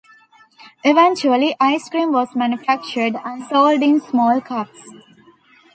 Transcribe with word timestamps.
Eventually, 0.83 1.55
ice 1.59 1.87
cream 1.87 2.11
was 2.11 2.35
manufactured 2.35 3.15
and 3.23 3.43
sold 3.43 3.83
in 3.83 3.99
small 4.01 4.41
cups. 4.41 4.83